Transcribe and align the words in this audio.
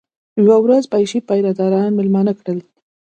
یوه 0.45 0.57
ورځ 0.63 0.83
بیشپ 0.91 1.23
پیره 1.29 1.51
داران 1.57 1.91
مېلمانه 1.97 2.33
کړل. 2.39 2.59